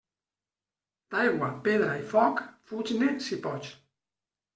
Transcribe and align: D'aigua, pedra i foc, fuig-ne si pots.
D'aigua, 1.15 1.49
pedra 1.67 1.97
i 1.99 2.05
foc, 2.13 2.41
fuig-ne 2.71 3.11
si 3.27 3.39
pots. 3.45 3.75